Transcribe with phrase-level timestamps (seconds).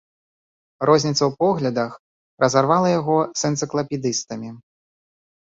[0.89, 1.91] Розніца ў поглядах,
[2.45, 4.49] разарвала яго з энцыклапедыстамі.